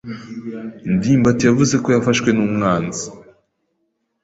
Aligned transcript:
ndimbati 0.93 1.43
yavuze 1.45 1.75
ko 1.83 1.87
yafashwe 1.95 2.29
n'umwanzi. 2.33 3.05